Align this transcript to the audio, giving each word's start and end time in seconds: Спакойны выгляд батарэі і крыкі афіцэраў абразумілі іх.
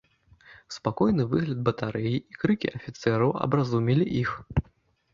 Спакойны 0.75 1.23
выгляд 1.35 1.59
батарэі 1.69 2.15
і 2.31 2.41
крыкі 2.41 2.67
афіцэраў 2.79 3.39
абразумілі 3.49 4.13
іх. 4.27 4.37